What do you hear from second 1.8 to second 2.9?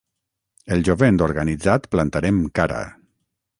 plantarem cara!